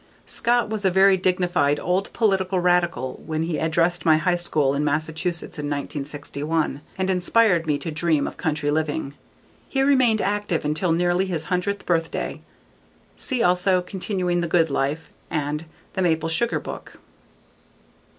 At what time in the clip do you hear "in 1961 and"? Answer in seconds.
5.59-7.09